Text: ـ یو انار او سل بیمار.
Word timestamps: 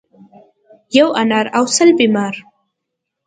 ـ 0.49 0.97
یو 0.97 1.07
انار 1.21 1.45
او 1.57 1.63
سل 1.75 1.89
بیمار. 1.99 2.33